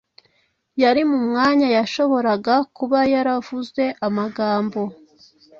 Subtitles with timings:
[0.81, 4.81] Yari mu mwanya yashoboraga kuba yaravuze amagambo